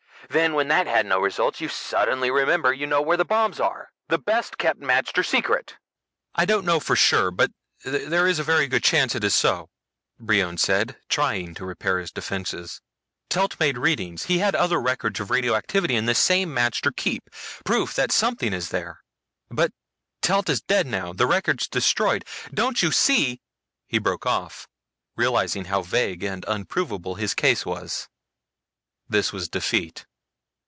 [0.29, 3.59] Then, when that had no results, you suddenly remember that you know where the bombs
[3.59, 3.91] are.
[4.07, 5.75] The best kept magter secret."
[6.35, 7.51] "I don't know for sure, but
[7.83, 9.69] there is a very good chance it is so,"
[10.21, 12.79] Brion said, trying to repair his defenses.
[13.29, 17.29] "Telt made readings, he had other records of radioactivity in this same magter keep
[17.65, 19.01] proof that something is there.
[19.49, 19.73] But
[20.21, 22.23] Telt is dead now, the records destroyed.
[22.53, 23.41] Don't you see"
[23.89, 24.65] He broke off,
[25.17, 28.07] realizing how vague and unprovable his case was.
[29.09, 30.05] This was defeat.